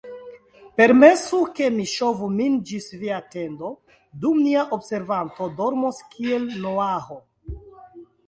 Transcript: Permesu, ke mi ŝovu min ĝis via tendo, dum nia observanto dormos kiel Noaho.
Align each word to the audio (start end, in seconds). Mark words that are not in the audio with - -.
Permesu, 0.79 1.39
ke 1.57 1.67
mi 1.73 1.83
ŝovu 1.89 2.29
min 2.37 2.55
ĝis 2.69 2.87
via 3.01 3.19
tendo, 3.35 3.69
dum 4.23 4.41
nia 4.47 4.63
observanto 4.77 5.49
dormos 5.61 5.99
kiel 6.15 6.49
Noaho. 6.65 7.19